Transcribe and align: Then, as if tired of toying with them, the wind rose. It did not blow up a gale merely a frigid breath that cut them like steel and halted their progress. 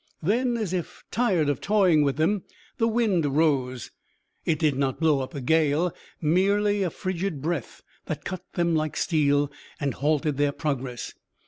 Then, 0.23 0.57
as 0.57 0.73
if 0.73 1.03
tired 1.11 1.47
of 1.47 1.61
toying 1.61 2.01
with 2.01 2.15
them, 2.17 2.41
the 2.79 2.87
wind 2.87 3.23
rose. 3.37 3.91
It 4.45 4.57
did 4.57 4.75
not 4.75 4.99
blow 4.99 5.19
up 5.21 5.35
a 5.35 5.41
gale 5.41 5.93
merely 6.19 6.81
a 6.81 6.89
frigid 6.89 7.39
breath 7.39 7.83
that 8.07 8.25
cut 8.25 8.43
them 8.53 8.73
like 8.75 8.97
steel 8.97 9.51
and 9.79 9.93
halted 9.93 10.37
their 10.37 10.53
progress. 10.53 11.13